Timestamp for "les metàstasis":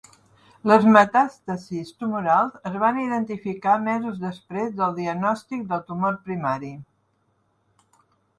0.69-1.91